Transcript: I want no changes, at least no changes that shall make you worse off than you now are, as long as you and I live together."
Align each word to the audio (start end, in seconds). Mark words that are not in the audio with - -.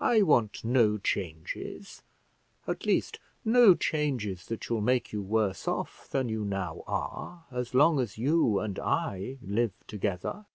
I 0.00 0.22
want 0.22 0.64
no 0.64 0.96
changes, 0.96 2.00
at 2.66 2.86
least 2.86 3.18
no 3.44 3.74
changes 3.74 4.46
that 4.46 4.64
shall 4.64 4.80
make 4.80 5.12
you 5.12 5.20
worse 5.20 5.68
off 5.68 6.08
than 6.10 6.30
you 6.30 6.46
now 6.46 6.82
are, 6.86 7.44
as 7.50 7.74
long 7.74 8.00
as 8.00 8.16
you 8.16 8.58
and 8.58 8.78
I 8.78 9.36
live 9.42 9.74
together." 9.86 10.46